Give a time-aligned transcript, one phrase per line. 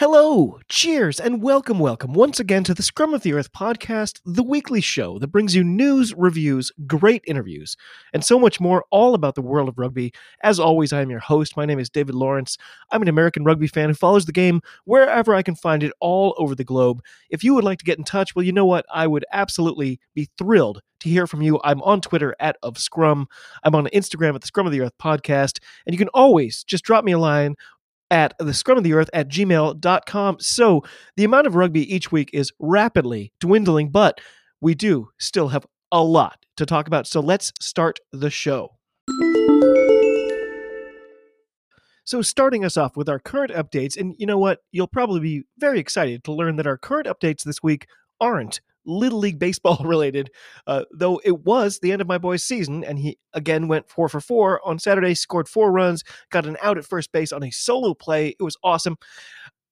[0.00, 4.42] Hello, cheers, and welcome, welcome once again to the Scrum of the Earth podcast, the
[4.42, 7.76] weekly show that brings you news, reviews, great interviews,
[8.14, 10.10] and so much more all about the world of rugby.
[10.42, 11.54] As always, I am your host.
[11.54, 12.56] My name is David Lawrence.
[12.90, 16.34] I'm an American rugby fan who follows the game wherever I can find it all
[16.38, 17.02] over the globe.
[17.28, 18.86] If you would like to get in touch, well, you know what?
[18.90, 21.60] I would absolutely be thrilled to hear from you.
[21.62, 23.26] I'm on Twitter at of Scrum.
[23.64, 25.58] I'm on Instagram at the Scrum of the Earth podcast.
[25.84, 27.56] And you can always just drop me a line
[28.10, 30.36] at the scrum of the earth at gmail.com.
[30.40, 30.84] So
[31.16, 34.20] the amount of rugby each week is rapidly dwindling, but
[34.60, 37.06] we do still have a lot to talk about.
[37.06, 38.76] So let's start the show.
[42.04, 44.64] So, starting us off with our current updates, and you know what?
[44.72, 47.86] You'll probably be very excited to learn that our current updates this week
[48.20, 50.30] aren't Little League Baseball related,
[50.66, 54.08] uh, though it was the end of my boy's season, and he again went four
[54.08, 57.50] for four on Saturday, scored four runs, got an out at first base on a
[57.50, 58.34] solo play.
[58.38, 58.96] It was awesome.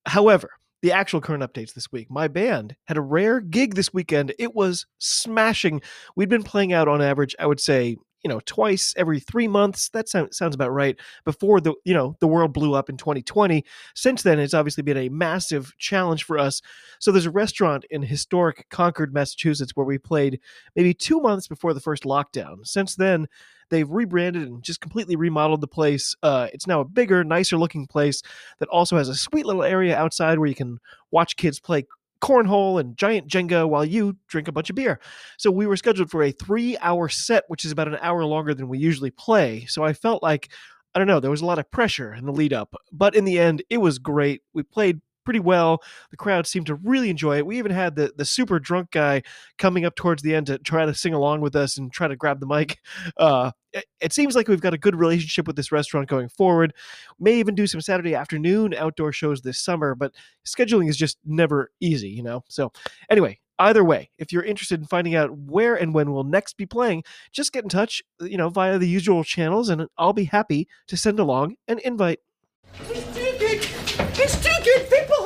[0.06, 0.50] However,
[0.82, 2.10] the actual current updates this week.
[2.10, 4.32] My band had a rare gig this weekend.
[4.38, 5.82] It was smashing.
[6.14, 7.96] We'd been playing out on average, I would say,
[8.28, 12.14] you know twice every three months that sounds, sounds about right before the you know
[12.20, 16.38] the world blew up in 2020 since then it's obviously been a massive challenge for
[16.38, 16.60] us.
[16.98, 20.40] So there's a restaurant in historic concord massachusetts where we played
[20.76, 22.66] maybe two months before the first lockdown.
[22.66, 23.28] Since then
[23.70, 26.14] they've rebranded and just completely remodeled the place.
[26.22, 28.22] Uh, it's now a bigger nicer looking place
[28.58, 30.78] that also has a sweet little area outside where you can
[31.10, 31.84] watch kids play
[32.20, 35.00] cornhole and giant Jenga while you drink a bunch of beer.
[35.38, 38.54] So we were scheduled for a three hour set, which is about an hour longer
[38.54, 39.66] than we usually play.
[39.66, 40.48] So I felt like,
[40.94, 42.74] I don't know, there was a lot of pressure in the lead up.
[42.92, 44.42] But in the end, it was great.
[44.52, 45.82] We played pretty well.
[46.10, 47.44] The crowd seemed to really enjoy it.
[47.44, 49.22] We even had the the super drunk guy
[49.58, 52.16] coming up towards the end to try to sing along with us and try to
[52.16, 52.78] grab the mic.
[53.16, 53.50] Uh,
[54.00, 56.72] it, seems like we've got a good relationship with this restaurant going forward.
[57.18, 60.14] May even do some Saturday afternoon outdoor shows this summer, but
[60.46, 62.44] scheduling is just never easy, you know.
[62.48, 62.72] So
[63.10, 66.66] anyway, either way, if you're interested in finding out where and when we'll next be
[66.66, 67.02] playing,
[67.32, 70.96] just get in touch, you know, via the usual channels, and I'll be happy to
[70.96, 72.20] send along an invite.
[74.20, 74.90] It's too good.
[74.90, 75.17] People have to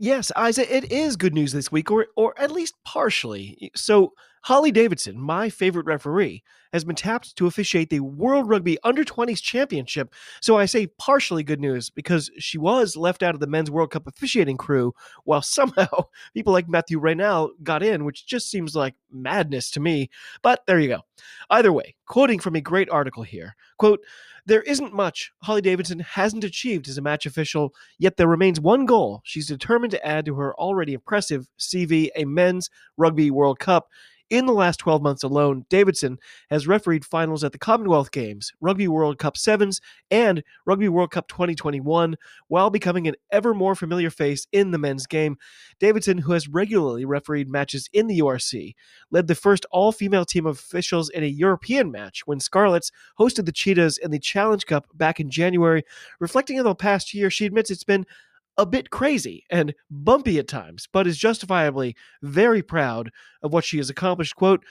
[0.00, 3.72] Yes, Isa, it is good news this week, or or at least partially.
[3.74, 4.12] So
[4.42, 9.42] Hollie Davidson, my favorite referee, has been tapped to officiate the World Rugby Under 20s
[9.42, 10.14] Championship.
[10.40, 13.90] So I say partially good news because she was left out of the Men's World
[13.90, 14.94] Cup officiating crew,
[15.24, 15.88] while somehow
[16.32, 20.10] people like Mathieu Raynal got in, which just seems like madness to me.
[20.42, 21.00] But there you go.
[21.50, 24.00] Either way, quoting from a great article here, quote,
[24.48, 28.86] there isn't much Hollie Davidson hasn't achieved as a match official, yet there remains one
[28.86, 33.88] goal she's determined to add to her already impressive CV a Men's Rugby World Cup.
[34.30, 36.18] In the last 12 months alone, Davidson
[36.50, 39.80] has refereed finals at the Commonwealth Games, Rugby World Cup Sevens,
[40.10, 42.14] and Rugby World Cup 2021,
[42.48, 45.38] while becoming an ever more familiar face in the men's game.
[45.80, 48.74] Davidson, who has regularly refereed matches in the URC,
[49.10, 53.46] led the first all female team of officials in a European match when Scarlets hosted
[53.46, 55.84] the Cheetahs in the Challenge Cup back in January.
[56.20, 58.04] Reflecting on the past year, she admits it's been
[58.58, 63.10] a bit crazy and bumpy at times, but is justifiably very proud
[63.42, 64.34] of what she has accomplished.
[64.34, 64.64] Quote,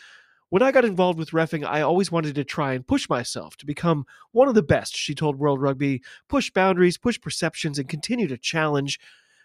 [0.49, 3.65] when I got involved with refing, I always wanted to try and push myself to
[3.65, 8.27] become one of the best, she told World Rugby, push boundaries, push perceptions, and continue
[8.27, 8.99] to challenge.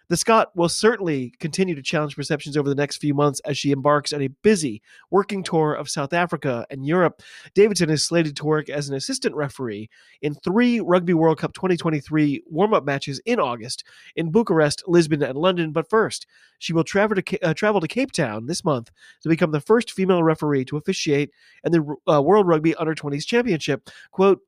[0.09, 3.71] The Scot will certainly continue to challenge perceptions over the next few months as she
[3.71, 7.23] embarks on a busy working tour of South Africa and Europe.
[7.55, 9.89] Davidson is slated to work as an assistant referee
[10.21, 13.85] in three Rugby World Cup 2023 warm up matches in August
[14.17, 15.73] in Bucharest, Lisbon, and London.
[15.73, 16.27] But first,
[16.59, 18.91] she will travel to, uh, travel to Cape Town this month
[19.23, 21.31] to become the first female referee to officiate
[21.65, 23.89] in the uh, World Rugby Under 20s Championship.
[24.10, 24.41] Quote,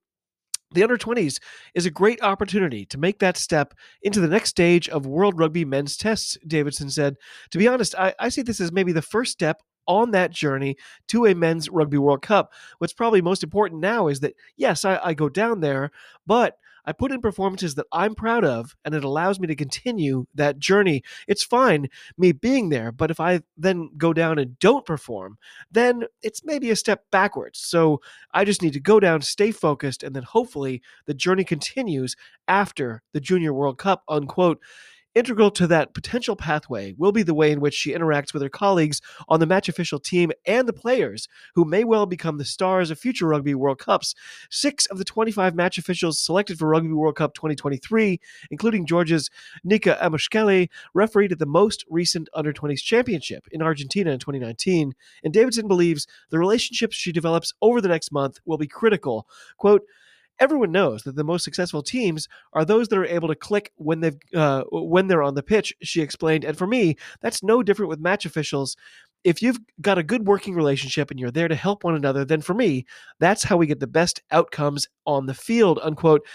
[0.74, 1.38] the under 20s
[1.74, 5.64] is a great opportunity to make that step into the next stage of World Rugby
[5.64, 7.16] men's tests, Davidson said.
[7.50, 10.76] To be honest, I, I see this as maybe the first step on that journey
[11.08, 14.98] to a men's rugby world cup what's probably most important now is that yes I,
[15.04, 15.90] I, go down there
[16.26, 16.56] but
[16.86, 20.58] I put in performances that I'm proud of, and it allows me to continue that
[20.58, 21.02] journey.
[21.26, 21.88] It's fine
[22.18, 25.38] me being there, but if I then go down and don't perform,
[25.70, 27.58] then it's maybe a step backwards.
[27.58, 28.00] So
[28.32, 32.16] I just need to go down, stay focused, and then hopefully the journey continues
[32.48, 34.60] after the Junior World Cup, unquote
[35.14, 38.48] Integral to that potential pathway will be the way in which she interacts with her
[38.48, 42.90] colleagues on the match official team and the players who may well become the stars
[42.90, 44.16] of future Rugby World Cups.
[44.50, 48.20] Six of the 25 match officials selected for Rugby World Cup 2023,
[48.50, 49.30] including Georgia's
[49.62, 54.94] Nika Amashukeli, refereed at the most recent Under 20s Championship in Argentina in 2019.
[55.22, 59.28] And Davidson believes the relationships she develops over the next month will be critical.
[59.58, 59.82] Quote,
[60.38, 64.00] everyone knows that the most successful teams are those that are able to click when
[64.00, 65.74] they've uh, when they're on the pitch.
[65.82, 68.76] She explained, and for me, that's no different with match officials.
[69.24, 72.42] If you've got a good working relationship and you're there to help one another, then
[72.42, 72.84] for me,
[73.18, 75.80] that's how we get the best outcomes on the field.
[75.82, 76.26] Unquote.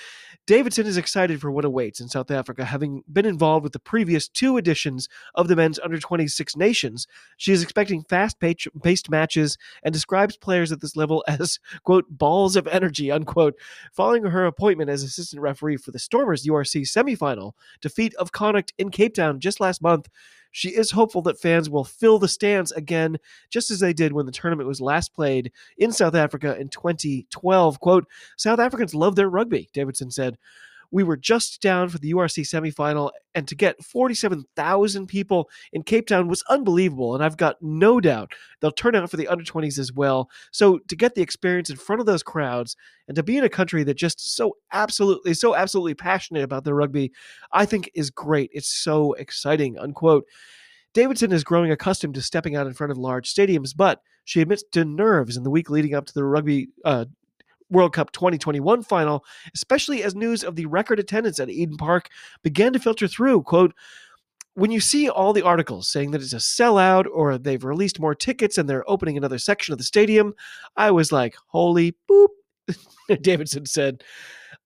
[0.50, 4.28] Davidson is excited for what awaits in South Africa, having been involved with the previous
[4.28, 7.06] two editions of the men's under 26 nations.
[7.38, 12.56] She is expecting fast paced matches and describes players at this level as, quote, balls
[12.56, 13.54] of energy, unquote.
[13.94, 18.90] Following her appointment as assistant referee for the Stormers URC semifinal defeat of Connacht in
[18.90, 20.10] Cape Town just last month,
[20.52, 23.18] she is hopeful that fans will fill the stands again,
[23.50, 27.80] just as they did when the tournament was last played in South Africa in 2012.
[27.80, 28.08] Quote,
[28.38, 30.38] South Africans love their rugby, Davidson said.
[30.92, 36.08] We were just down for the URC semifinal, and to get 47,000 people in Cape
[36.08, 37.16] Town was unbelievable.
[37.16, 40.30] And I've got no doubt they'll turn out for the under 20s as well.
[40.52, 42.76] So to get the experience in front of those crowds
[43.08, 46.76] and to be in a country that just so absolutely, so absolutely passionate about their
[46.76, 47.12] rugby,
[47.52, 48.50] I think is great.
[48.54, 50.26] It's so exciting, unquote.
[50.94, 54.64] Davidson is growing accustomed to stepping out in front of large stadiums, but she admits
[54.72, 57.06] to nerves in the week leading up to the rugby uh,
[57.70, 59.24] World Cup 2021 final,
[59.54, 62.10] especially as news of the record attendance at Eden Park
[62.44, 63.44] began to filter through.
[63.44, 63.74] Quote,
[64.56, 68.16] when you see all the articles saying that it's a sellout or they've released more
[68.16, 70.34] tickets and they're opening another section of the stadium,
[70.76, 72.28] I was like, holy boop,
[73.22, 74.04] Davidson said.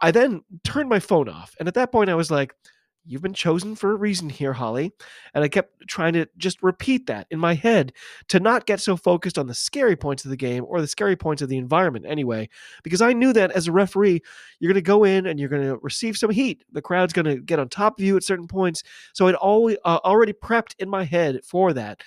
[0.02, 1.56] I then turned my phone off.
[1.60, 2.56] And at that point, I was like,
[3.06, 4.94] You've been chosen for a reason here, Hollie.
[5.34, 7.92] And I kept trying to just repeat that in my head
[8.30, 11.18] to not get so focused on the scary points of the game or the scary
[11.18, 12.48] points of the environment anyway,
[12.82, 14.22] because I knew that as a referee,
[14.60, 16.64] you're going to go in and you're going to receive some heat.
[16.72, 18.84] The crowd's going to get on top of you at certain points.
[19.14, 22.02] So I'd always, uh, already prepped in my head for that.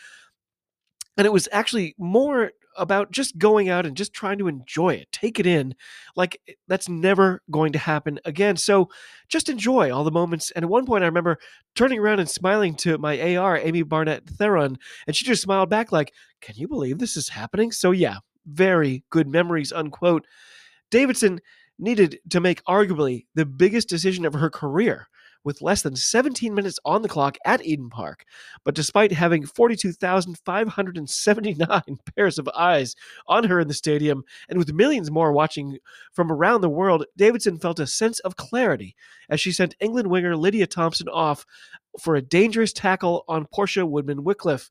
[1.18, 5.10] And it was actually more about just going out and just trying to enjoy it,
[5.12, 5.74] take it in.
[6.14, 8.56] Like eh, that's never going to happen again.
[8.56, 8.88] So
[9.28, 10.50] just enjoy all the moments.
[10.52, 11.38] And at one point, I remember
[11.74, 16.12] turning around and smiling to my AR, Aimee Barrett-Theron, and she just smiled back, like,
[16.40, 17.72] Can you believe this is happening?
[17.72, 20.26] So, yeah, very good memories, unquote.
[20.90, 21.40] Davidson
[21.78, 25.08] needed to make arguably the biggest decision of her career
[25.46, 28.24] with less than 17 minutes on the clock at Eden Park.
[28.64, 31.82] But despite having 42,579
[32.16, 32.96] pairs of eyes
[33.28, 35.78] on her in the stadium, and with millions more watching
[36.12, 38.96] from around the world, Davidson felt a sense of clarity
[39.30, 41.46] as she sent England winger Lydia Thompson off
[42.00, 44.68] for a dangerous tackle on Portia Woodman Wickliffe.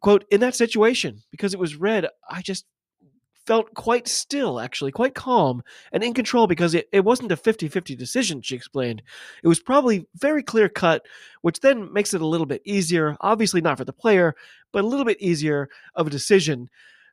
[0.00, 2.64] Quote, in that situation, because it was red, I just
[3.46, 5.62] felt quite still, actually, quite calm
[5.92, 9.02] and in control because it, it wasn't a 50 50 decision, she explained.
[9.42, 11.06] It was probably very clear cut,
[11.42, 14.34] which then makes it a little bit easier, obviously not for the player,
[14.72, 16.68] but a little bit easier of a decision.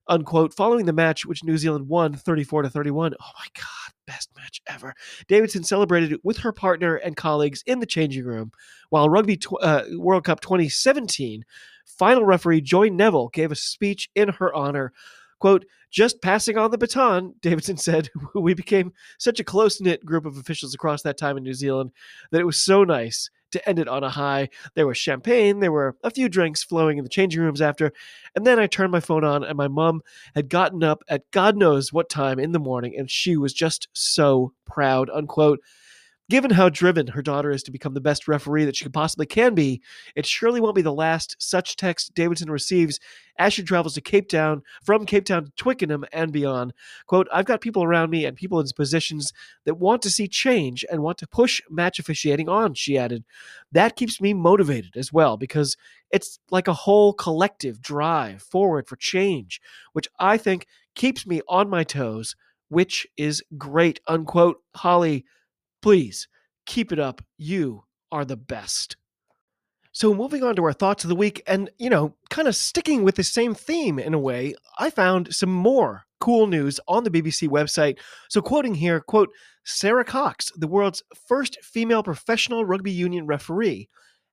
[0.08, 0.56] Unquote.
[0.56, 3.14] Following the match, which New Zealand won 34 to 31.
[3.14, 4.96] Oh my God, best match ever.
[5.28, 8.52] Davidson celebrated with her partner and colleagues in the changing room,
[8.90, 11.46] while Rugby tw- uh, World Cup 2017
[11.86, 14.94] final referee Joy Neville gave a speech in her honor.
[15.40, 20.26] Quote, just passing on the baton, Davidson said, we became such a close knit group
[20.26, 21.92] of officials across that time in New Zealand
[22.32, 24.50] that it was so nice to end it on a high.
[24.76, 27.92] There was champagne, there were a few drinks flowing in the changing rooms after,
[28.36, 30.02] and then I turned my phone on, and my mom
[30.36, 33.88] had gotten up at God knows what time in the morning, and she was just
[33.94, 35.60] so proud, unquote.
[36.30, 39.56] Given how driven her daughter is to become the best referee that she possibly can
[39.56, 39.82] be,
[40.16, 43.00] it surely won't be the last such text Davidson receives
[43.40, 46.74] as she travels to Cape Town, from Cape Town to Twickenham and beyond.
[47.08, 49.34] Quote, I've got people around me and people in positions
[49.66, 53.24] that want to see change and want to push match officiating on, she added.
[53.72, 55.78] That keeps me motivated as well because
[56.12, 59.60] it's like a whole collective drive forward for change,
[59.94, 62.36] which I think keeps me on my toes,
[62.68, 64.58] which is great, unquote.
[64.76, 65.26] Hollie,
[65.82, 66.28] Please
[66.66, 67.22] keep it up.
[67.38, 68.98] You are the best.
[69.92, 73.04] So, moving on to our thoughts of the week, and you know, kind of sticking
[73.04, 77.10] with the same theme in a way, I found some more cool news on the
[77.10, 77.98] BBC website.
[78.30, 79.30] So, quoting here, quote,
[79.66, 83.90] Sara Cox, the world's first female professional rugby union referee,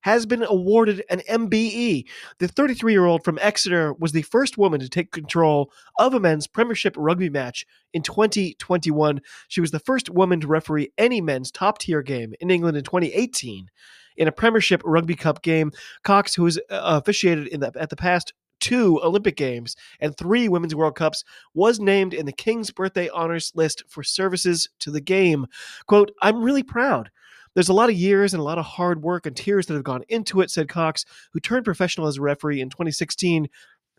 [0.06, 2.04] has been awarded an MBE.
[2.38, 6.20] The 33 year old from Exeter was the first woman to take control of a
[6.20, 9.20] men's Premiership rugby match in 2021.
[9.48, 12.84] She was the first woman to referee any men's top tier game in England in
[12.84, 13.68] 2018.
[14.16, 15.72] in a Premiership Rugby Cup game.
[16.04, 20.48] Cox, who has uh, officiated in the, at the past two Olympic Games and three
[20.48, 25.00] Women's World Cups, was named in the King's Birthday Honors list for services to the
[25.00, 25.46] game.
[25.88, 27.10] Quote, I'm really proud.
[27.56, 29.82] There's a lot of years and a lot of hard work and tears that have
[29.82, 33.48] gone into it, said Cox, who turned professional as a referee in 2016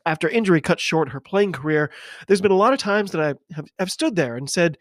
[0.05, 1.89] after injury cut short her playing career.
[2.27, 4.77] There's been a lot of times that I have, have stood there and said,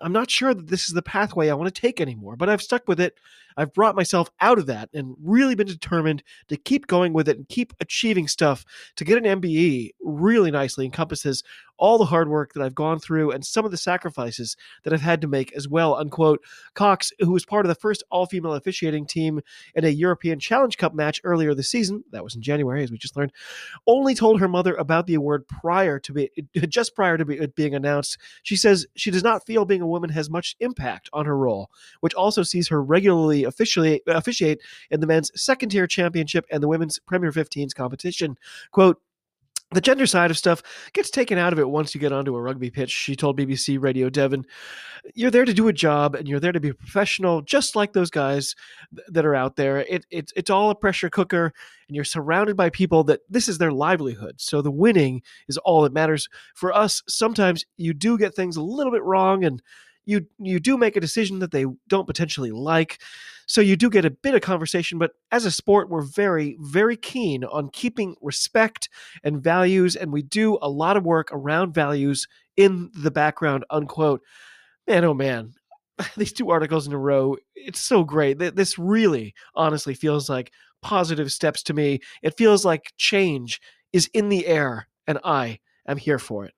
[0.00, 2.60] I'm not sure that this is the pathway I want to take anymore, but I've
[2.60, 3.14] stuck with it.
[3.56, 7.36] I've brought myself out of that and really been determined to keep going with it
[7.36, 8.64] and keep achieving stuff.
[8.96, 11.42] To get an MBE really nicely encompasses
[11.80, 15.00] all the hard work that I've gone through and some of the sacrifices that I've
[15.00, 15.96] had to make as well.
[15.96, 16.44] Unquote.
[16.74, 19.40] Cox, who was part of the first all female officiating team
[19.74, 22.98] in a European Challenge Cup match earlier this season, that was in January, as we
[22.98, 23.32] just learned,
[23.86, 26.30] only told her mother about the award prior to be
[26.68, 28.18] just prior to be, it being announced.
[28.42, 31.70] She says she does not feel being a woman has much impact on her role,
[32.00, 34.60] which also sees her regularly officiate, officiate
[34.90, 38.36] in the men's second tier championship and the women's Premier 15s competition.
[38.70, 39.00] Quote,
[39.72, 40.62] the gender side of stuff
[40.92, 43.80] gets taken out of it once you get onto a rugby pitch, she told BBC
[43.80, 44.44] Radio Devon.
[45.14, 48.10] You're there to do a job and you're there to be professional, just like those
[48.10, 48.56] guys
[49.08, 49.78] that are out there.
[49.78, 51.52] It, it, it's all a pressure cooker,
[51.88, 54.40] and you're surrounded by people that this is their livelihood.
[54.40, 56.28] So the winning is all that matters.
[56.54, 59.62] For us, sometimes you do get things a little bit wrong and
[60.04, 63.00] you you do make a decision that they don't potentially like.
[63.46, 66.96] So you do get a bit of conversation, but as a sport, we're very, very
[66.96, 68.88] keen on keeping respect
[69.24, 74.22] and values, and we do a lot of work around values in the background, unquote.
[74.86, 75.54] Man, oh man,
[76.16, 78.38] these two articles in a row, it's so great.
[78.38, 82.00] This really, honestly, feels like positive steps to me.
[82.22, 83.60] It feels like change
[83.92, 86.54] is in the air, and I am here for it.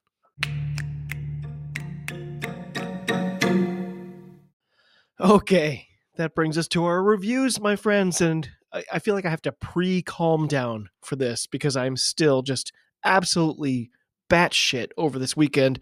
[5.22, 5.86] Okay,
[6.16, 8.20] that brings us to our reviews, my friends.
[8.20, 11.96] And I, I feel like I have to pre calm down for this because I'm
[11.96, 12.72] still just
[13.04, 13.92] absolutely
[14.28, 15.78] batshit over this weekend.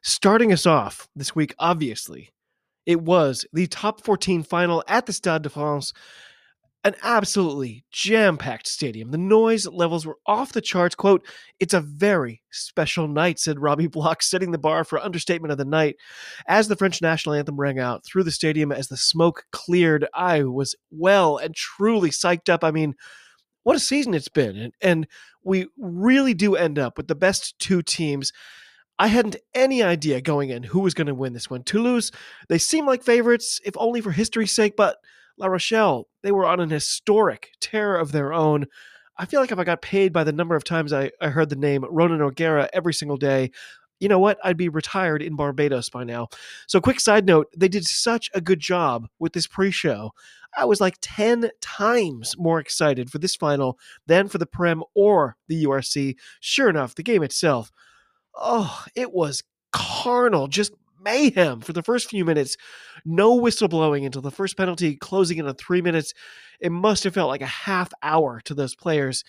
[0.00, 2.30] Starting us off this week, obviously,
[2.86, 5.92] it was the top 14 final at the Stade de France
[6.82, 9.10] an absolutely jam packed stadium.
[9.10, 10.94] The noise levels were off the charts.
[10.94, 11.26] Quote,
[11.58, 15.64] It's a very special night, said Robbie Block, setting the bar for understatement of the
[15.64, 15.96] night.
[16.48, 20.44] As the French national anthem rang out through the stadium as the smoke cleared, I
[20.44, 22.64] was well and truly psyched up.
[22.64, 22.94] I mean,
[23.62, 24.56] what a season it's been.
[24.56, 25.06] And, and
[25.44, 28.32] we really do end up with the best two teams.
[28.98, 31.62] I hadn't any idea going in who was going to win this one.
[31.62, 32.10] Toulouse,
[32.48, 34.96] they seem like favorites, if only for history's sake, but
[35.40, 38.66] La Rochelle, they were on an historic tear of their own.
[39.16, 41.48] I feel like if I got paid by the number of times I, I heard
[41.48, 43.50] the name Ronan O'Gara every single day,
[44.00, 44.38] you know what?
[44.44, 46.28] I'd be retired in Barbados by now.
[46.66, 50.12] So, quick side note they did such a good job with this pre show.
[50.56, 55.36] I was like 10 times more excited for this final than for the Prem or
[55.48, 56.16] the URC.
[56.40, 57.70] Sure enough, the game itself,
[58.34, 59.42] oh, it was
[59.72, 62.56] carnal, just mayhem for the first few minutes.
[63.04, 66.12] No whistle blowing until the first penalty, closing in on three minutes.
[66.60, 69.24] It must have felt like a half hour to those players.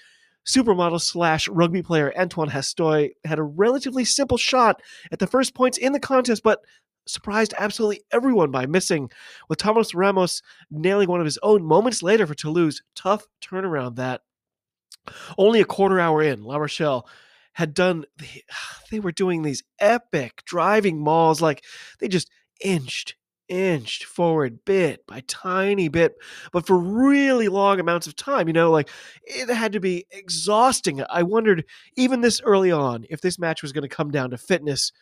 [0.45, 5.77] Supermodel slash rugby player Antoine Hastoy had a relatively simple shot at the first points
[5.77, 6.61] in the contest, but
[7.05, 9.09] surprised absolutely everyone by missing,
[9.49, 12.81] with Thomas Ramos nailing one of his own moments later for Toulouse.
[12.95, 14.21] Tough turnaround that.
[15.37, 17.07] Only a quarter hour in, La Rochelle
[17.53, 18.05] had done
[18.91, 21.63] they were doing these epic driving mauls like
[21.99, 22.29] they just
[22.63, 23.15] inched
[23.49, 26.15] inched forward bit by tiny bit
[26.53, 28.89] but for really long amounts of time you know like
[29.23, 31.03] it had to be exhausting.
[31.09, 31.65] I wondered
[31.97, 34.93] even this early on if this match was going to come down to fitness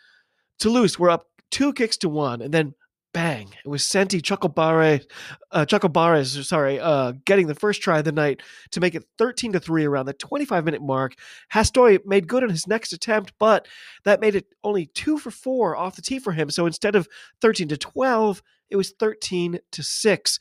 [0.58, 2.74] toulouse were up two kicks to one and then
[3.14, 3.50] bang.
[3.66, 5.04] It was Santi Chocolbare,
[5.52, 9.54] uh, Chocobares, sorry, uh, getting the first try of the night to make it 13
[9.54, 11.16] to 3 around the 25 minute mark.
[11.54, 13.68] Hastoy made good on his next attempt, but
[14.04, 16.50] that made it only 2 for 4 off the tee for him.
[16.50, 17.08] So instead of
[17.42, 20.40] 13 to 12, it was 13 to 6.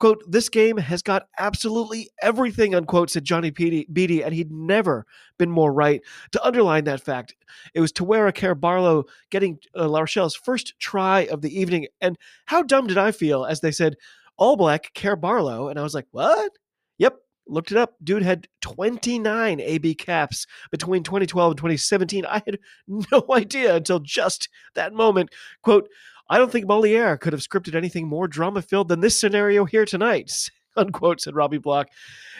[0.00, 5.04] Quote, this game has got absolutely everything, unquote, said Johnny Beattie, and he'd never
[5.38, 6.00] been more right.
[6.32, 7.34] To underline that fact,
[7.74, 11.86] it was Tawera Kerr Barlow getting uh, La Rochelle's first try of the evening.
[12.00, 12.16] And
[12.46, 13.96] how dumb did I feel as they said,
[14.38, 15.68] all black Kerr Barlow?
[15.68, 16.52] And I was like, what?
[16.96, 17.94] Yep, looked it up.
[18.02, 22.24] Dude had 29 AB caps between 2012 and 2017.
[22.24, 25.28] I had no idea until just that moment.
[25.62, 25.90] Quote,
[26.30, 29.84] I don't think Moliere could have scripted anything more drama filled than this scenario here
[29.84, 31.88] tonight, unquote, said Robbie Block.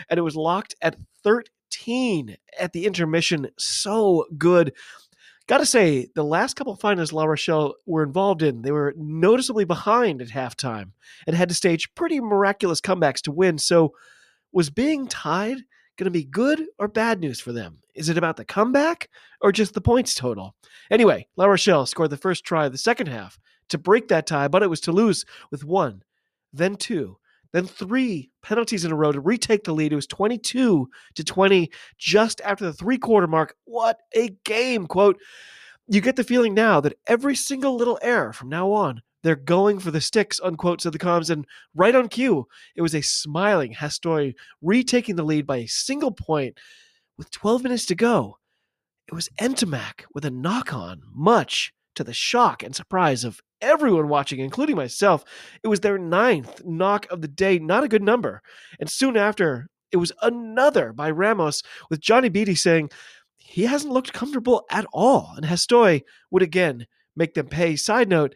[0.08, 3.48] And it was locked at 13 at the intermission.
[3.58, 4.72] So good.
[5.48, 8.94] Got to say, the last couple of finals La Rochelle were involved in, they were
[8.96, 10.92] noticeably behind at halftime
[11.26, 13.58] and had to stage pretty miraculous comebacks to win.
[13.58, 13.92] So,
[14.52, 15.58] was being tied
[15.96, 17.78] going to be good or bad news for them?
[17.96, 20.54] Is it about the comeback or just the points total?
[20.92, 23.36] Anyway, La Rochelle scored the first try of the second half
[23.70, 26.02] to break that tie, but it was Toulouse with one,
[26.52, 27.16] then two,
[27.52, 29.92] then three penalties in a row to retake the lead.
[29.92, 33.54] It was 22 to 20 just after the three quarter mark.
[33.64, 35.18] What a game, quote.
[35.88, 39.80] You get the feeling now that every single little error from now on, they're going
[39.80, 41.30] for the sticks, unquote, said the comms.
[41.30, 42.46] And right on cue,
[42.76, 46.58] it was a smiling Hastoy retaking the lead by a single point
[47.18, 48.38] with 12 minutes to go.
[49.08, 54.08] It was Ntamack with a knock on, much to the shock and surprise of everyone
[54.08, 55.24] watching, including myself.
[55.62, 58.42] It was their ninth knock of the day, not a good number.
[58.78, 62.90] And soon after, it was another by Ramos, with Johnny Beattie saying
[63.38, 65.32] he hasn't looked comfortable at all.
[65.36, 67.76] And Hastoy would again make them pay.
[67.76, 68.34] Side note,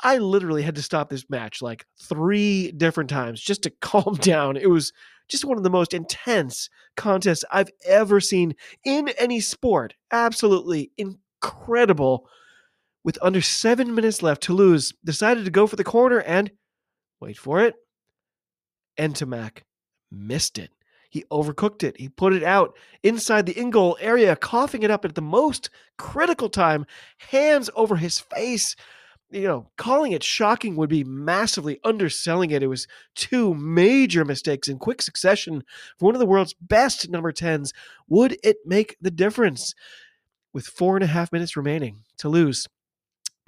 [0.00, 4.56] I literally had to stop this match like three different times just to calm down.
[4.56, 4.92] It was
[5.28, 8.54] just one of the most intense contests I've ever seen
[8.84, 9.94] in any sport.
[10.10, 12.28] Absolutely incredible.
[13.08, 16.50] With under seven minutes left, Toulouse decided to go for the corner and,
[17.20, 17.74] wait for it,
[18.98, 19.62] Ntamack
[20.12, 20.72] missed it.
[21.08, 21.96] He overcooked it.
[21.98, 25.70] He put it out inside the in goal area, coughing it up at the most
[25.96, 26.84] critical time,
[27.16, 28.76] hands over his face.
[29.30, 32.62] You know, calling it shocking would be massively underselling it.
[32.62, 35.64] It was two major mistakes in quick succession
[35.98, 37.72] for one of the world's best number 10s.
[38.08, 39.74] Would it make the difference?
[40.52, 42.66] With four and a half minutes remaining, Toulouse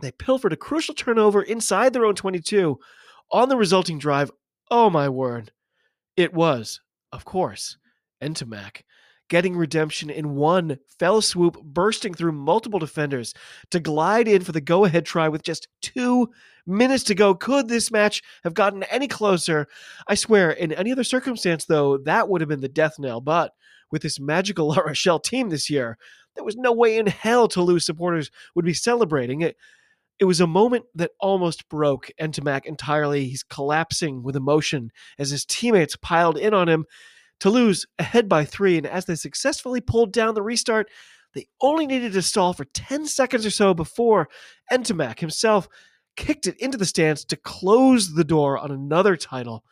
[0.01, 2.79] they pilfered a crucial turnover inside their own 22
[3.33, 4.31] on the resulting drive.
[4.71, 5.53] Oh my word.
[6.17, 6.81] It was,
[7.13, 7.79] of course,
[8.23, 8.83] Ntamack
[9.31, 13.33] getting redemption in one fell swoop, bursting through multiple defenders
[13.71, 16.29] to glide in for the go ahead try with just two
[16.67, 17.35] minutes to go.
[17.35, 19.69] Could this match have gotten any closer?
[20.09, 23.21] I swear, in any other circumstance, though, that would have been the death knell.
[23.21, 23.53] But
[23.91, 25.97] with this magical La Rochelle team this year,
[26.35, 29.57] there was no way in hell Toulouse supporters would be celebrating it.
[30.21, 33.25] It was a moment that almost broke Ntamack entirely.
[33.25, 36.85] He's collapsing with emotion as his teammates piled in on him.
[37.41, 40.91] Toulouse ahead by three, and as they successfully pulled down the restart,
[41.35, 44.29] they only needed to stall for 10 seconds or so before
[44.71, 45.69] Ntamack himself
[46.17, 49.65] kicked it into the stands to close the door on another title.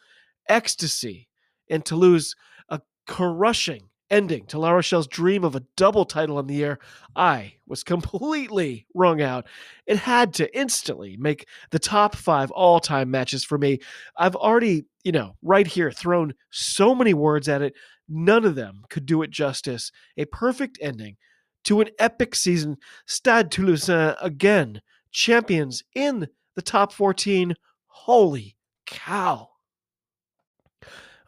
[0.48, 1.28] Ecstasy
[1.66, 2.34] in Toulouse,
[2.70, 6.78] a crushing ending to La Rochelle's dream of a double title in the air,
[7.14, 9.46] I was completely wrung out.
[9.86, 13.80] It had to instantly make the top five all time matches for me.
[14.16, 17.74] I've already, you know, right here thrown so many words at it.
[18.08, 19.92] None of them could do it justice.
[20.16, 21.16] A perfect ending
[21.64, 22.78] to an epic season.
[23.06, 27.54] Stade Toulousain again, champions in the top 14.
[27.86, 29.50] Holy cow.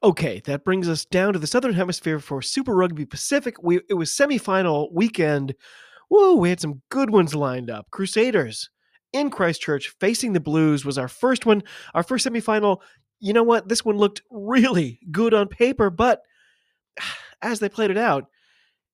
[0.02, 3.62] Okay, that brings us down to the Southern Hemisphere for Super Rugby Pacific.
[3.62, 5.54] We it was semifinal weekend.
[6.08, 7.90] Whoa, we had some good ones lined up.
[7.90, 8.70] Crusaders
[9.12, 11.62] in Christchurch facing the Blues was our first one.
[11.94, 12.78] Our first semifinal.
[13.18, 13.68] You know what?
[13.68, 16.22] This one looked really good on paper, but
[17.42, 18.24] as they played it out,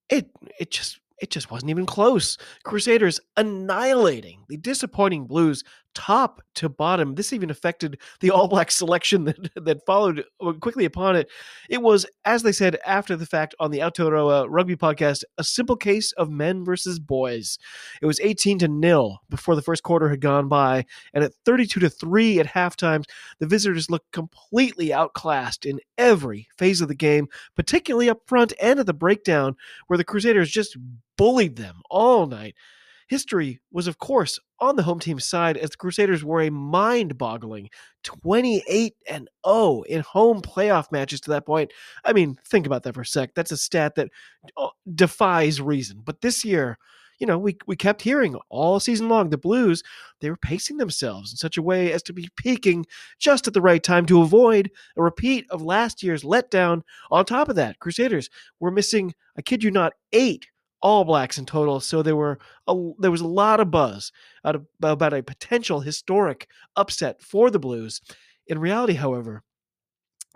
[0.08, 2.36] it it just it just wasn't even close.
[2.64, 5.62] Crusaders annihilating the disappointing Blues
[5.96, 7.14] top to bottom.
[7.14, 11.30] This even affected the All Black selection that, that followed uh, quickly upon it.
[11.70, 15.74] It was, as they said after the fact on the Aotearoa Rugby podcast, a simple
[15.74, 17.58] case of men versus boys.
[18.02, 21.80] It was 18 to nil before the first quarter had gone by, and at 32
[21.80, 23.02] to 3 at halftime,
[23.38, 28.78] the visitors looked completely outclassed in every phase of the game, particularly up front and
[28.78, 29.56] at the breakdown,
[29.86, 30.76] where the Crusaders just
[31.16, 32.54] bullied them all night.
[33.06, 37.16] History was, of course, on the home team's side as the Crusaders were a mind
[37.16, 37.70] boggling
[38.02, 41.72] 28 and 0 in home playoff matches to that point.
[42.04, 43.34] I mean, think about that for a sec.
[43.34, 44.08] That's a stat that
[44.56, 46.02] uh, defies reason.
[46.04, 46.78] But this year,
[47.18, 49.82] you know, we, we kept hearing all season long the Blues,
[50.20, 52.86] they were pacing themselves in such a way as to be peaking
[53.18, 56.82] just at the right time to avoid a repeat of last year's letdown.
[57.10, 58.28] On top of that, Crusaders
[58.60, 60.46] were missing, I kid you not, eight
[60.86, 61.80] all Blacks in total.
[61.80, 64.12] So there were a, there was a lot of buzz
[64.44, 66.46] of, about a potential historic
[66.76, 68.00] upset for the Blues.
[68.46, 69.42] In reality, however,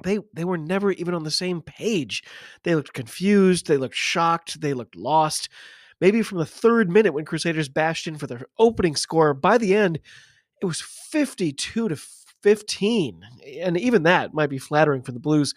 [0.03, 2.25] they they were never even on the same page.
[2.65, 3.69] They looked confused.
[3.69, 4.61] They looked shocked.
[4.61, 5.49] They looked lost.
[6.01, 9.77] Maybe from the third minute when Crusaders bashed in for their opening score, by the
[9.77, 10.01] end,
[10.61, 11.97] it was 52 to
[12.43, 13.21] 15.
[13.61, 15.55] And even that might be flattering for the Blues,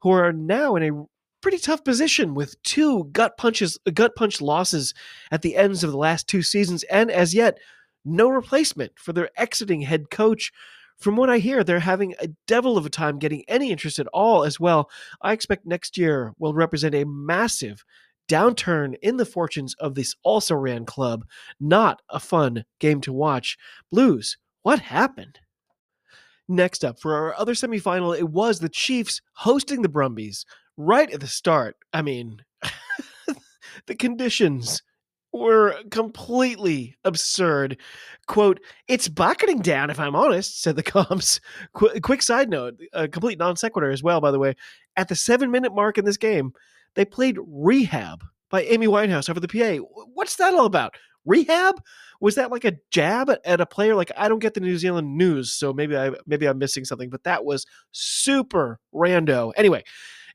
[0.00, 1.04] who are now in a
[1.40, 4.94] pretty tough position with two gut punches, uh, gut punch losses
[5.30, 7.58] at the ends of the last two seasons, and as yet,
[8.04, 10.52] no replacement for their exiting head coach.
[10.98, 14.06] From what I hear, they're having a devil of a time getting any interest at
[14.08, 14.90] all as well.
[15.22, 17.84] I expect next year will represent a massive
[18.28, 21.24] downturn in the fortunes of this also ran club.
[21.58, 23.56] Not a fun game to watch.
[23.90, 25.40] Blues, what happened?
[26.48, 30.44] Next up, for our other semifinal, it was the Chiefs hosting the Brumbies
[30.80, 31.76] right at the start.
[31.92, 32.42] I mean,
[33.86, 34.82] the conditions
[35.32, 37.78] were completely absurd.
[38.26, 41.40] Quote, it's bucketing down, if I'm honest, said the comms.
[41.72, 44.54] Qu- quick side note, a complete non sequitur as well, by the way.
[44.96, 46.52] At the seven minute mark in this game,
[46.94, 49.82] they played Rehab by Amy Winehouse over the PA.
[50.14, 50.94] What's that all about?
[51.24, 51.80] Rehab?
[52.20, 53.94] Was that like a jab at, at a player?
[53.94, 57.10] Like I don't get the New Zealand news, so maybe I maybe I'm missing something,
[57.10, 59.52] but that was super rando.
[59.56, 59.84] Anyway,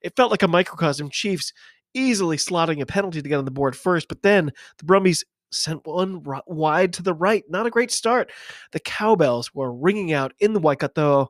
[0.06, 1.10] it felt like a microcosm.
[1.10, 1.52] Chiefs
[1.96, 5.86] easily slotting a penalty to get on the board first, but then the Brumbies sent
[5.86, 7.44] one wide to the right.
[7.50, 8.32] Not a great start.
[8.72, 11.30] The cowbells were ringing out in the Waikato.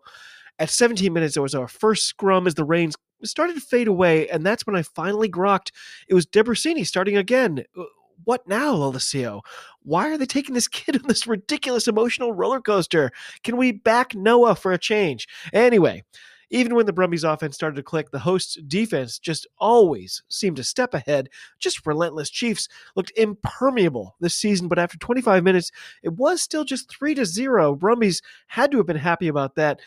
[0.60, 4.28] At 17 minutes, there was our first scrum as the rains started to fade away,
[4.28, 5.72] and that's when I finally grokked.
[6.10, 7.64] It was Debreczeni starting again.
[7.78, 7.84] Uh,
[8.26, 9.42] what now, Lolesio?
[9.84, 13.12] Why are they taking this kid on this ridiculous emotional roller coaster?
[13.44, 15.28] Can we back Noah for a change?
[15.54, 16.04] Anyway,
[16.50, 20.64] even when the Brumbies offense started to click, the hosts' defense just always seemed to
[20.64, 21.30] step ahead.
[21.60, 25.72] Just relentless Chiefs looked impermeable this season, but after 25 minutes,
[26.04, 27.76] it was still just 3 to 0.
[27.76, 29.80] Brumbies had to have been happy about that.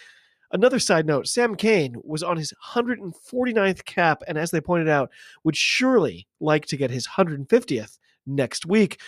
[0.51, 5.11] Another side note Sam Cane was on his 149th cap, and as they pointed out,
[5.44, 9.01] would surely like to get his 150th next week.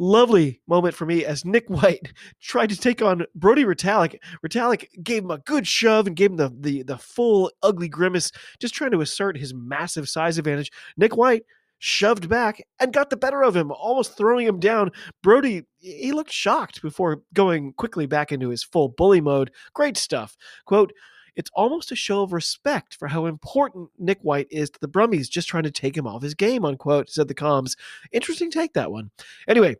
[0.00, 4.20] Lovely moment for me as Nick White tried to take on Brodie Retallick.
[4.46, 8.30] Retallick gave him a good shove and gave him the, the, the full ugly grimace,
[8.60, 10.70] just trying to assert his massive size advantage.
[10.96, 11.42] Nick White
[11.78, 14.92] shoved back and got the better of him, almost throwing him down.
[15.22, 19.50] Brodie, he looked shocked before going quickly back into his full bully mode.
[19.74, 20.36] Great stuff.
[20.64, 20.92] Quote,
[21.34, 25.28] it's almost a show of respect for how important Nick White is to the Brumbies,
[25.28, 27.76] just trying to take him off his game, unquote, said the comms.
[28.10, 29.12] Interesting take, that one.
[29.46, 29.76] Anyway,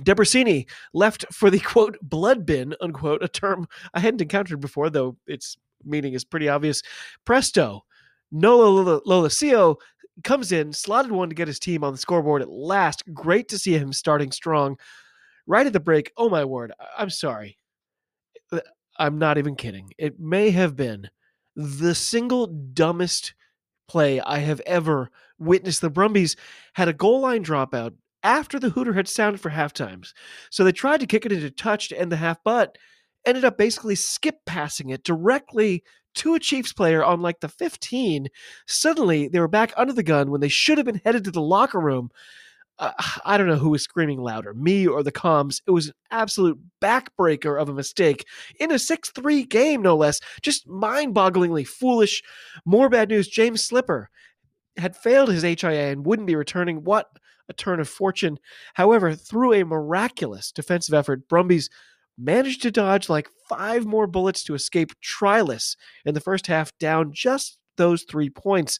[0.00, 5.16] Debreczeni left for the quote blood bin unquote a term I hadn't encountered before though
[5.26, 6.82] its meaning is pretty obvious.
[7.24, 7.84] Presto,
[8.30, 9.76] Noah Lolesio
[10.24, 13.02] comes in, slotted one to get his team on the scoreboard at last.
[13.12, 14.78] Great to see him starting strong.
[15.46, 17.58] Right at the break, oh my word, I'm sorry.
[18.52, 18.60] Uh,
[18.98, 19.90] I'm not even kidding.
[19.98, 21.08] It may have been
[21.56, 23.34] the single dumbest
[23.88, 25.80] play I have ever witnessed.
[25.80, 26.36] The Brumbies
[26.74, 30.14] had a goal line dropout after the Hooter had sounded for half times.
[30.50, 32.78] So they tried to kick it into touch to end the half, but
[33.24, 35.82] ended up basically skip passing it directly
[36.14, 38.28] to a Chiefs player on like the 15.
[38.66, 41.40] Suddenly, they were back under the gun when they should have been headed to the
[41.40, 42.10] locker room.
[42.78, 42.92] Uh,
[43.24, 45.60] I don't know who was screaming louder, me or the comms.
[45.66, 48.26] It was an absolute backbreaker of a mistake
[48.58, 50.20] in a 6 3 game, no less.
[50.42, 52.22] Just mind bogglingly foolish.
[52.64, 54.10] More bad news James Slipper
[54.76, 56.84] had failed his HIA and wouldn't be returning.
[56.84, 57.08] What
[57.52, 58.38] a turn of fortune.
[58.74, 61.70] However, through a miraculous defensive effort, Brumbies
[62.18, 67.12] managed to dodge like five more bullets to escape tryless in the first half, down
[67.12, 68.78] just those three points.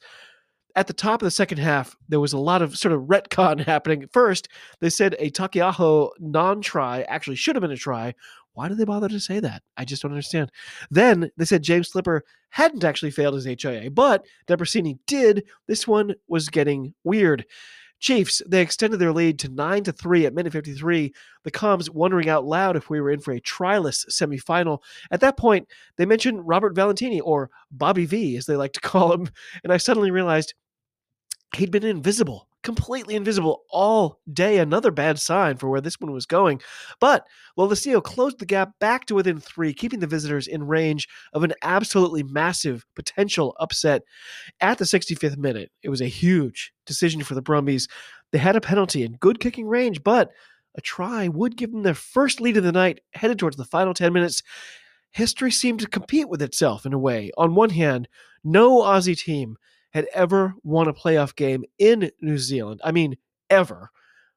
[0.75, 3.61] At the top of the second half, there was a lot of sort of retcon
[3.67, 4.09] happening.
[4.13, 4.49] First,
[4.81, 8.15] they said a Taukei'aho non try actually should have been a try.
[8.55, 9.63] Why did they bother to say that?
[9.77, 10.51] I just don't understand.
[10.91, 15.45] Then they said James Slipper hadn't actually failed his HIA, but Debreczeni did.
[15.69, 17.47] This one was getting weird.
[18.03, 21.15] Chiefs, they extended their lead to 9 to 3 at minute 53.
[21.45, 24.81] The comms wondering out loud if we were in for a tryless semifinal.
[25.13, 29.13] At that point, they mentioned Robert Valetini, or Bobby V, as they like to call
[29.15, 29.31] him,
[29.63, 30.55] and I suddenly realized
[31.55, 34.59] he'd been invisible, completely invisible all day.
[34.59, 36.61] Another bad sign for where this one was going.
[37.01, 37.27] But
[37.59, 41.53] Lolesio closed the gap back to within three, keeping the visitors in range of an
[41.63, 44.03] absolutely massive potential upset
[44.61, 45.71] at the 65th minute.
[45.83, 47.89] It was a huge decision for the Brumbies.
[48.31, 50.31] They had a penalty in good kicking range, but
[50.75, 53.93] a try would give them their first lead of the night, headed towards the final
[53.93, 54.43] 10 minutes.
[55.11, 57.31] History seemed to compete with itself in a way.
[57.37, 58.09] On one hand,
[58.43, 59.59] no Aussie team
[59.93, 62.81] had ever won a playoff game in New Zealand.
[62.85, 63.17] I mean,
[63.51, 63.91] ever.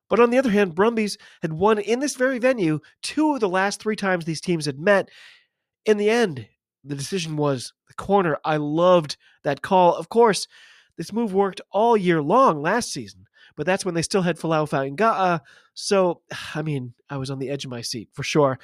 [0.09, 3.49] But on the other hand, Brumbies had won in this very venue two of the
[3.49, 5.09] last three times these teams had met.
[5.85, 6.47] In the end,
[6.83, 8.37] the decision was the corner.
[8.45, 9.95] I loved that call.
[9.95, 10.47] Of course,
[10.97, 14.69] this move worked all year long last season, but that's when they still had Folau
[14.69, 15.41] Fainga'a.
[15.73, 16.21] So,
[16.55, 18.59] I mean, I was on the edge of my seat for sure.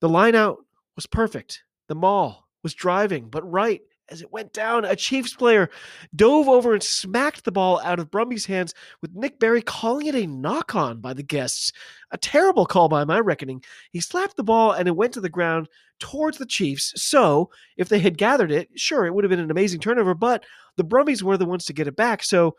[0.00, 0.58] The line out
[0.96, 1.62] was perfect.
[1.88, 5.70] The maul was driving, but right as it went down, a Chiefs player
[6.14, 10.14] dove over and smacked the ball out of Brumby's hands, with Nic Berry calling it
[10.14, 11.72] a knock on by the guests.
[12.10, 13.62] A terrible call by my reckoning.
[13.90, 15.68] He slapped the ball and it went to the ground
[15.98, 16.92] towards the Chiefs.
[16.96, 20.44] So, if they had gathered it, sure, it would have been an amazing turnover, but
[20.76, 22.22] the Brumbies were the ones to get it back.
[22.22, 22.56] So,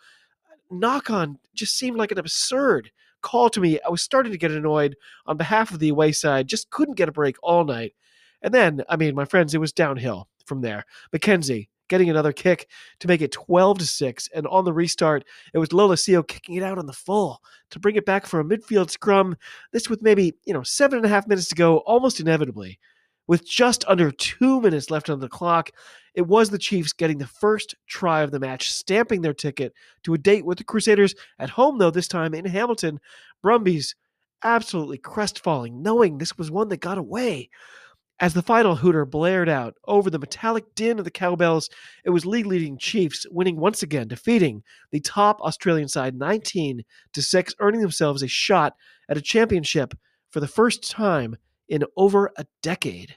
[0.69, 3.79] knock on just seemed like an absurd call to me.
[3.85, 7.09] I was starting to get annoyed on behalf of the away side, just couldn't get
[7.09, 7.93] a break all night.
[8.41, 10.83] And then, I mean, my friends, it was downhill from there.
[11.15, 14.29] McKenzie getting another kick to make it 12 to 6.
[14.33, 17.95] And on the restart, it was Lolesio kicking it out on the full to bring
[17.95, 19.35] it back for a midfield scrum.
[19.73, 22.79] This with maybe, you know, seven and a half minutes to go, almost inevitably.
[23.27, 25.71] With just under two minutes left on the clock,
[26.15, 30.15] it was the Chiefs getting the first try of the match, stamping their ticket to
[30.15, 32.99] a date with the Crusaders at home, though, this time in Hamilton.
[33.43, 33.95] Brumbies
[34.43, 37.49] absolutely crestfallen, knowing this was one that got away.
[38.21, 41.69] As the final hooter blared out over the metallic din of the cowbells,
[42.03, 47.21] it was league leading Chiefs winning once again, defeating the top Australian side 19 to
[47.21, 48.73] 6, earning themselves a shot
[49.07, 49.93] at a championship
[50.31, 51.37] for the first time
[51.69, 53.15] in over a decade.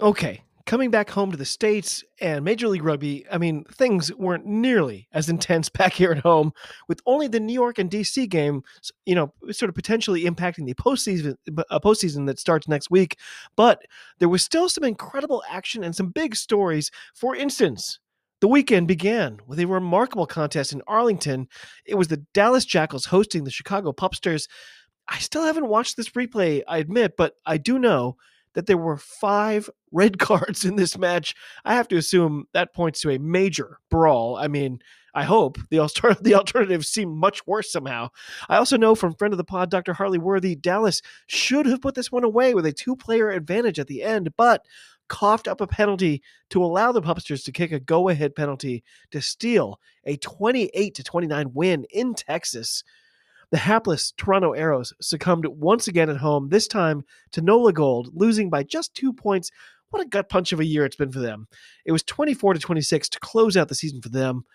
[0.00, 4.46] Okay, coming back home to the States and Major League Rugby, I mean, things weren't
[4.46, 6.52] nearly as intense back here at home,
[6.88, 8.62] with only the New York and DC game,
[9.06, 11.36] you know, sort of potentially impacting the postseason,
[11.70, 13.18] uh, postseason that starts next week.
[13.56, 13.82] But
[14.18, 16.90] there was still some incredible action and some big stories.
[17.14, 17.98] For instance,
[18.40, 21.48] the weekend began with a remarkable contest in Arlington.
[21.86, 24.48] It was the Dallas Jackals hosting the Chicago Pupsters.
[25.08, 28.16] I still haven't watched this replay, I admit, but I do know
[28.54, 31.34] that there were five red cards in this match.
[31.64, 34.36] I have to assume that points to a major brawl.
[34.36, 34.80] I mean,
[35.14, 38.08] I hope the alternative the alternatives seem much worse somehow.
[38.48, 39.92] I also know from friend of the pod, Dr.
[39.92, 44.02] Harley Worthy, Dallas should have put this one away with a two-player advantage at the
[44.02, 44.64] end, but
[45.08, 49.78] coughed up a penalty to allow the Pupsters to kick a go-ahead penalty to steal
[50.04, 52.82] a 28 to 29 win in Texas.
[53.52, 58.48] The hapless Toronto Arrows succumbed once again at home, this time to Nola Gold, losing
[58.48, 59.50] by just two points.
[59.90, 61.46] What a gut punch of a year it's been for them.
[61.84, 64.46] It was 24 to 26 to close out the season for them.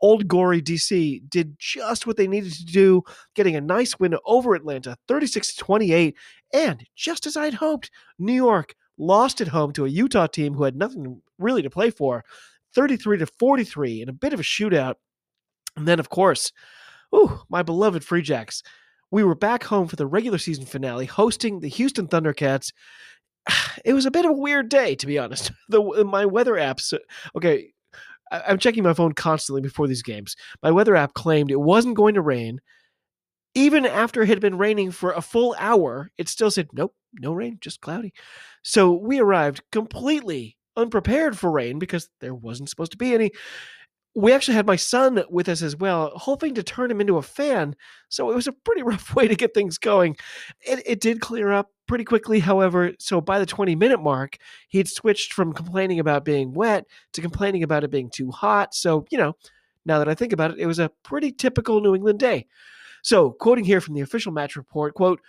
[0.00, 3.02] Old Glory DC did just what they needed to do,
[3.34, 6.16] getting a nice win over Atlanta, 36 to 28.
[6.52, 7.90] And just as I'd hoped,
[8.20, 11.90] New York lost at home to a Utah team who had nothing really to play
[11.90, 12.24] for,
[12.72, 14.94] 33 to 43 in a bit of a shootout.
[15.76, 16.52] And then, of course,
[17.14, 18.62] Ooh, my beloved Free Jacks.
[19.10, 22.72] We were back home for the regular season finale, hosting the Houston Thundercats.
[23.84, 25.52] It was a bit of a weird day, to be honest.
[25.68, 26.94] The my weather apps.
[27.36, 27.72] Okay,
[28.30, 30.36] I'm checking my phone constantly before these games.
[30.62, 32.60] My weather app claimed it wasn't going to rain.
[33.54, 37.32] Even after it had been raining for a full hour, it still said, nope, no
[37.32, 38.12] rain, just cloudy.
[38.62, 43.30] So we arrived completely unprepared for rain because there wasn't supposed to be any
[44.14, 47.22] we actually had my son with us as well, hoping to turn him into a
[47.22, 47.74] fan.
[48.08, 50.16] So it was a pretty rough way to get things going.
[50.60, 52.92] It, it did clear up pretty quickly, however.
[52.98, 57.62] So by the 20 minute mark, he'd switched from complaining about being wet to complaining
[57.62, 58.74] about it being too hot.
[58.74, 59.36] So, you know,
[59.84, 62.46] now that I think about it, it was a pretty typical New England day.
[63.02, 65.20] So, quoting here from the official match report, quote,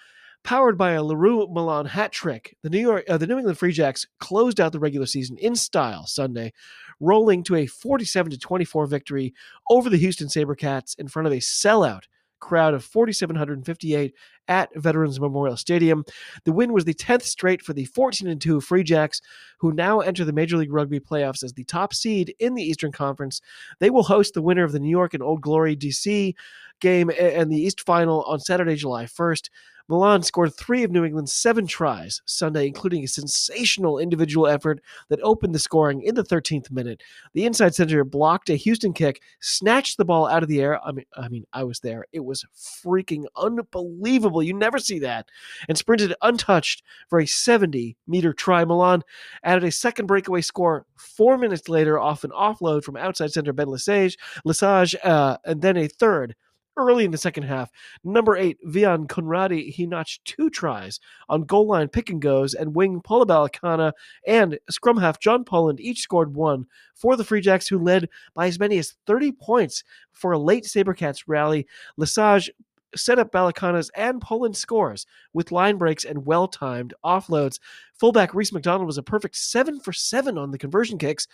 [0.45, 3.57] Powered by a Le Roux Malan hat trick, the New York, uh, the New England
[3.57, 6.53] Free Jacks closed out the regular season in style Sunday,
[6.99, 9.33] rolling to a 47 to 24 victory
[9.71, 12.03] over the Houston SaberCats in front of a sellout
[12.39, 14.13] crowd of 4,758
[14.47, 16.05] at Veterans Memorial Stadium.
[16.43, 19.21] The win was the 10th straight for the 14 and 2 Free Jacks,
[19.57, 22.91] who now enter the Major League Rugby playoffs as the top seed in the Eastern
[22.91, 23.41] Conference.
[23.79, 26.35] They will host the winner of the New York and Old Glory DC
[26.81, 29.49] game and the East Final on Saturday, July 1st.
[29.87, 35.21] Malan scored three of New England's seven tries Sunday, including a sensational individual effort that
[35.21, 37.03] opened the scoring in the 13th minute.
[37.33, 40.83] The inside center blocked a Houston kick, snatched the ball out of the air.
[40.83, 42.05] I mean, I mean, I was there.
[42.11, 44.41] It was freaking unbelievable.
[44.41, 45.29] You never see that.
[45.69, 48.65] And sprinted untouched for a 70 meter try.
[48.65, 49.03] Malan
[49.43, 53.67] added a second breakaway score four minutes later off an offload from outside center Ben
[53.67, 56.35] Lesage, Lesage uh, and then a third
[56.77, 57.71] early in the second half.
[58.03, 62.75] Number eight, Wian Conradie, he notched two tries on goal line pick and goes, and
[62.75, 63.93] wing Paula Balekana
[64.27, 68.47] and scrum half John Poland each scored one for the Free Jacks, who led by
[68.47, 71.67] as many as 30 points for a late Sabercats rally.
[71.97, 72.51] Lesage
[72.95, 77.59] set up Balekana's and Poland scores with line breaks and well timed offloads.
[77.99, 81.27] Fullback Reece MacDonald was a perfect seven for seven on the conversion kicks.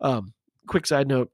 [0.00, 0.32] Um,
[0.66, 1.30] quick side note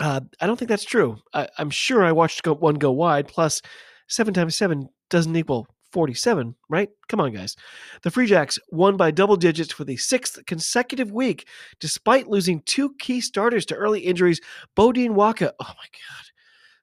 [0.00, 1.18] uh, I don't think that's true.
[1.32, 3.28] I, am sure I watched go, one go wide.
[3.28, 3.62] Plus,
[4.08, 6.90] seven times seven doesn't equal 47, right?
[7.08, 7.56] Come on, guys.
[8.02, 11.48] The Free Jacks won by double digits for the sixth consecutive week,
[11.80, 14.40] despite losing two key starters to early injuries.
[14.76, 16.26] Beaudein Waaka, oh my God,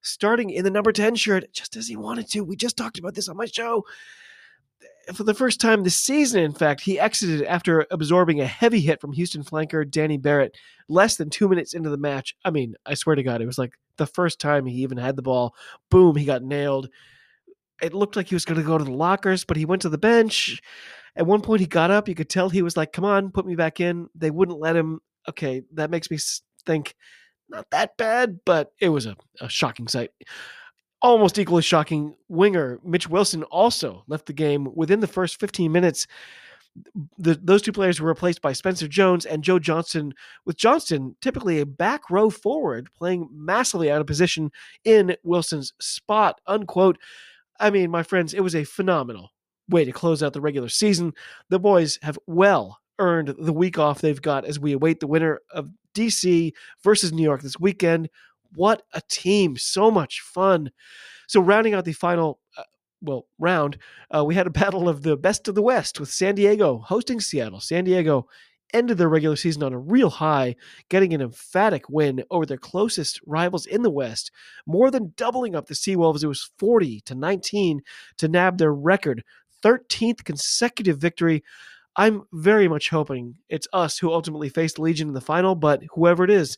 [0.01, 2.41] starting in the number 10 shirt just as he wanted to.
[2.41, 3.85] We just talked about this on my show.
[5.13, 9.01] For the first time this season, in fact, he exited after absorbing a heavy hit
[9.01, 10.55] from Houston flanker Danny Barrett
[10.87, 12.35] less than two minutes into the match.
[12.45, 15.15] I mean, I swear to God, it was like the first time he even had
[15.15, 15.55] the ball.
[15.89, 16.89] Boom, he got nailed.
[17.81, 19.89] It looked like he was going to go to the lockers, but he went to
[19.89, 20.61] the bench.
[21.15, 22.07] At one point, he got up.
[22.07, 24.09] You could tell he was like, come on, put me back in.
[24.15, 25.01] They wouldn't let him.
[25.27, 26.17] Okay, that makes me
[26.65, 26.95] think
[27.49, 30.11] not that bad, but it was a, a shocking sight.
[31.03, 36.07] Almost equally shocking, winger Mitch Wilson also left the game within the first 15 minutes.
[37.17, 40.13] The, those two players were replaced by Spencer Jones and Joe Johnston,
[40.45, 44.49] with Johnston typically a back row forward playing massively out of position
[44.85, 46.39] in Wilson's spot.
[46.47, 46.97] Unquote.
[47.59, 49.31] I mean, my friends, it was a phenomenal
[49.69, 51.13] way to close out the regular season.
[51.49, 55.41] The boys have well earned the week off they've got as we await the winner
[55.51, 58.09] of DC versus New York this weekend.
[58.55, 59.57] What a team!
[59.57, 60.71] So much fun.
[61.27, 62.63] So, rounding out the final, uh,
[63.01, 63.77] well, round,
[64.15, 67.19] uh, we had a battle of the best of the West with San Diego hosting
[67.19, 67.59] Seattle.
[67.59, 68.27] San Diego
[68.73, 70.55] ended their regular season on a real high,
[70.89, 74.31] getting an emphatic win over their closest rivals in the West,
[74.65, 76.23] more than doubling up the Seawolves.
[76.23, 77.81] It was 40 to 19
[78.17, 79.23] to nab their record
[79.63, 81.43] 13th consecutive victory.
[81.95, 86.23] I'm very much hoping it's us who ultimately face Legion in the final, but whoever
[86.23, 86.57] it is,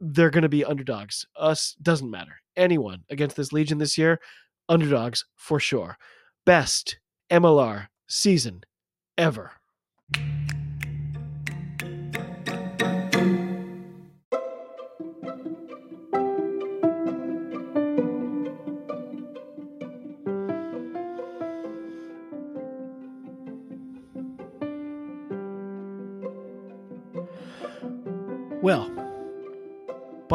[0.00, 1.26] they're going to be underdogs.
[1.36, 2.40] Us doesn't matter.
[2.56, 4.20] Anyone against this Legion this year,
[4.68, 5.96] underdogs for sure.
[6.44, 6.98] Best
[7.30, 8.62] MLR season
[9.16, 9.52] ever.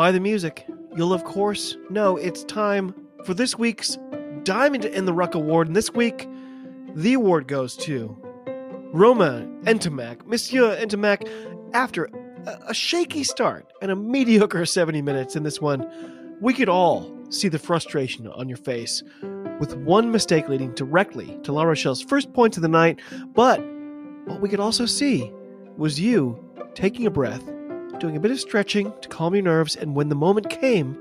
[0.04, 0.66] By the music,
[0.98, 3.98] you'll of course know it's time for this week's
[4.44, 5.68] Diamond in the Ruck Award.
[5.68, 6.28] And this week,
[6.94, 8.13] the award goes to
[8.92, 10.26] Romain Ntamack.
[10.26, 11.26] Monsieur Ntamack,
[11.74, 12.10] after
[12.46, 15.89] a, a shaky start and a mediocre 70 minutes in this one,
[16.42, 19.04] we could all see the frustration on your face,
[19.62, 23.00] with one mistake leading directly to La Rochelle's first points of the night.
[23.28, 23.62] But
[24.26, 25.32] what we could also see
[25.78, 26.44] was you
[26.76, 27.53] taking a breath
[28.04, 30.98] doing a bit of stretching to calm your nerves, and when the moment came,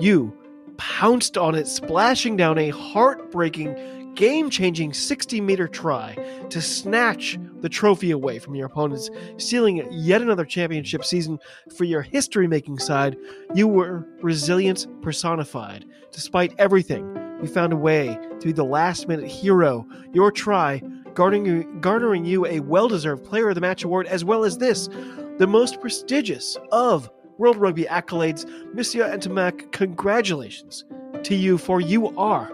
[0.00, 0.36] you
[0.76, 6.16] pounced on it, splashing down a heartbreaking, game changing 60 meter try
[6.50, 11.38] to snatch the trophy away from your opponents, sealing yet another championship season
[11.76, 13.16] for your history making side.
[13.54, 15.84] You were resilience personified.
[16.10, 17.06] Despite everything,
[17.40, 19.86] you found a way to be the last minute hero.
[20.12, 20.82] Your try
[21.14, 24.88] garnering, you a well deserved Player of the Match award, as well as this
[25.38, 28.44] the most prestigious of World Rugby accolades.
[28.74, 30.84] Monsieur Ntamack, congratulations
[31.24, 32.52] to you, for you are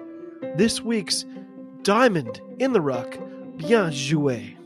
[0.56, 1.24] this week's
[1.82, 3.18] Diamond in the Ruck.
[3.56, 4.57] Bien joué.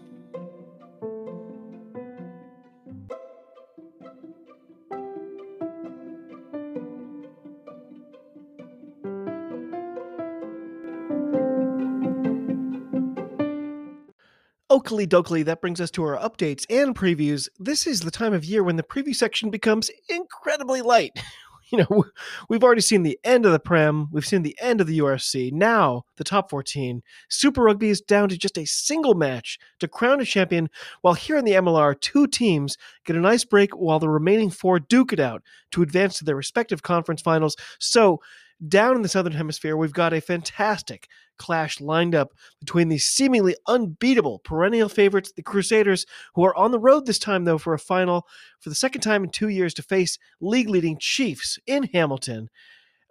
[14.82, 17.48] Oakley dokley, that brings us to our updates and previews.
[17.56, 21.12] This is the time of year when the preview section becomes incredibly light.
[21.70, 22.04] You know,
[22.50, 25.52] we've already seen the end of the Prem, we've seen the end of the URC.
[25.52, 27.00] Now, the top 14.
[27.30, 30.68] Super Rugby is down to just a single match to crown a champion,
[31.00, 34.80] while here in the MLR, two teams get a nice break while the remaining four
[34.80, 37.56] duke it out to advance to their respective conference finals.
[37.78, 38.20] So,
[38.68, 43.56] down in the Southern Hemisphere, we've got a fantastic clash lined up between the seemingly
[43.66, 47.78] unbeatable perennial favorites, the Crusaders, who are on the road this time, though, for a
[47.78, 48.26] final
[48.60, 52.48] for the second time in two years to face league leading Chiefs in Hamilton.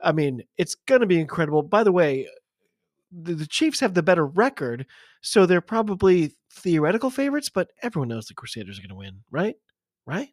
[0.04, 1.62] I mean, it's going to be incredible.
[1.62, 2.28] By the way,
[3.12, 4.86] the, the Chiefs have the better record,
[5.22, 9.56] so they're probably theoretical favorites, but everyone knows the Crusaders are going to win, right?
[10.06, 10.30] Right?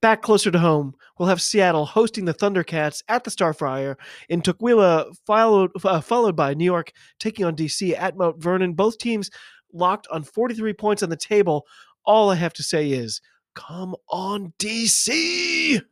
[0.00, 3.96] Back closer to home, we'll have Seattle hosting the Thundercats at the Starfire
[4.28, 8.74] in Tukwila, followed, uh, followed by New York taking on DC at Mount Vernon.
[8.74, 9.30] Both teams
[9.72, 11.66] locked on 43 points on the table.
[12.04, 13.20] All I have to say is,
[13.54, 15.82] come on, DC!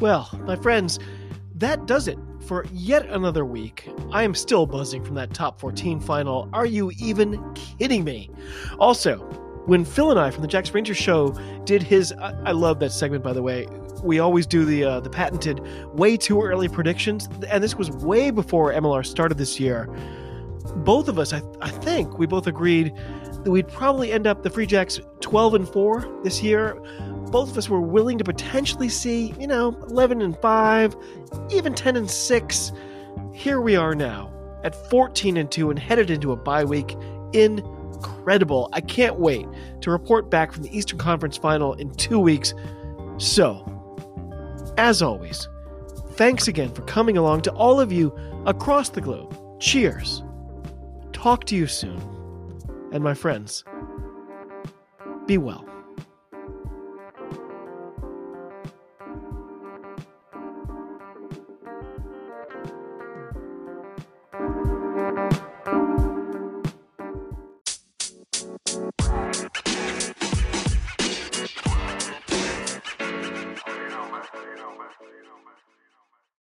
[0.00, 0.98] Well, my friends,
[1.56, 3.86] that does it for yet another week.
[4.12, 6.48] I am still buzzing from that top 14 final.
[6.54, 8.30] Are you even kidding me?
[8.78, 9.18] Also,
[9.66, 11.32] when Phil and I from the Jack Ranger show
[11.64, 13.66] did his I, I love that segment by the way.
[14.02, 15.60] We always do the uh, the patented
[15.94, 19.86] way too early predictions and this was way before MLR started this year.
[20.76, 22.94] Both of us I, I think we both agreed
[23.44, 26.80] that we'd probably end up the Free Jacks 12 and 4 this year.
[27.30, 30.96] Both of us were willing to potentially see, you know, 11 and 5,
[31.50, 32.72] even 10 and 6.
[33.32, 34.32] Here we are now
[34.64, 36.96] at 14 and 2 and headed into a bye week.
[37.32, 38.68] Incredible.
[38.72, 39.46] I can't wait
[39.80, 42.52] to report back from the Eastern Conference final in 2 weeks.
[43.18, 43.64] So,
[44.76, 45.48] as always,
[46.14, 48.12] thanks again for coming along to all of you
[48.46, 49.36] across the globe.
[49.60, 50.24] Cheers.
[51.12, 52.00] Talk to you soon.
[52.92, 53.62] And my friends,
[55.26, 55.69] be well.